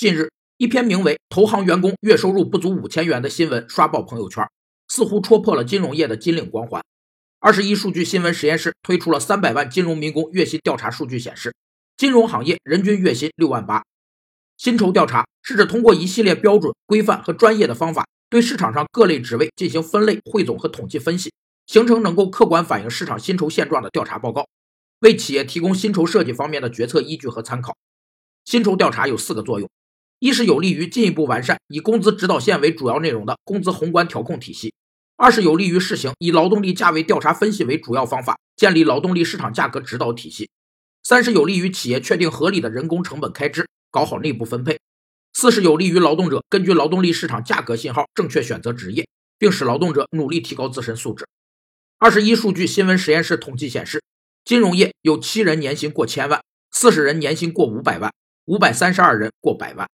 [0.00, 4.42] 近日，一篇名为《投行员工月收入不足五千元》的新闻刷爆朋友圈，
[4.88, 6.82] 似乎戳破了金融业的金领光环。
[7.38, 11.54] 二十一数据新闻实验室推出了三百万金融民工月薪调查数据显示，
[11.98, 13.82] 金融行业人均月薪六万八。
[14.56, 21.30] 薪酬调查是指通过一系列标准、规范和专业的方法，对市场上各类职位进行分类、汇总和统计分析，
[21.66, 24.46] 形成能够客观反映市场薪酬现状的调查报告，
[25.00, 27.76] 为企业提供薪酬设计方面的决策依据和参考。
[28.46, 29.68] 薪酬调查有四个作用。
[30.20, 34.68] 一是有利于进一步完善以工资指导线为主要内容的工资宏观调控体系；
[35.16, 40.44] 二是有利于试行以劳动力价位调查分析为主要方法建立劳动力市场价格指导体系；
[41.02, 44.74] 三是有利于企业确定合理的人工成本开支，搞好内部分配；
[45.32, 51.26] 四是有利于劳动者根据劳动力市场价格信号正确选择职业，并使劳动者努力提高自身素质。
[51.98, 54.02] 二十一数据新闻实验室统计显示，
[54.44, 58.12] 金融业有七人年薪过千万，四十人年薪过五百万，
[58.44, 59.88] 五百三十二人过百万。